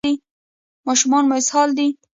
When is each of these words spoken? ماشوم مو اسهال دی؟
ماشوم 0.85 1.13
مو 1.29 1.35
اسهال 1.41 1.69
دی؟ 1.77 1.87